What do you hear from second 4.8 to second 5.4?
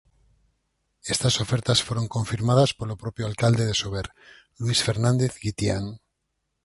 Fernández